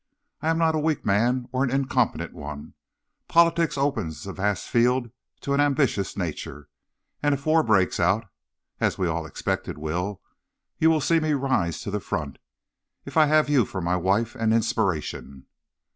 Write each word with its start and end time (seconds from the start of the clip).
I 0.41 0.49
am 0.49 0.57
not 0.57 0.73
a 0.73 0.79
weak 0.79 1.05
man 1.05 1.47
or 1.51 1.63
an 1.63 1.69
incompetent 1.69 2.33
one. 2.33 2.73
Politics 3.27 3.77
opens 3.77 4.25
a 4.25 4.33
vast 4.33 4.67
field 4.67 5.11
to 5.41 5.53
an 5.53 5.59
ambitious 5.59 6.17
nature, 6.17 6.69
and 7.21 7.35
if 7.35 7.45
war 7.45 7.61
breaks 7.61 7.99
out, 7.99 8.25
as 8.79 8.97
we 8.97 9.07
all 9.07 9.27
expect 9.27 9.67
it 9.67 9.77
will, 9.77 10.19
you 10.79 10.89
will 10.89 11.01
see 11.01 11.19
me 11.19 11.33
rise 11.33 11.81
to 11.81 11.91
the 11.91 11.99
front, 11.99 12.39
if 13.05 13.15
I 13.15 13.27
have 13.27 13.47
you 13.47 13.63
for 13.63 13.79
my 13.79 13.95
wife 13.95 14.33
and 14.33 14.51
inspiration.' 14.55 15.45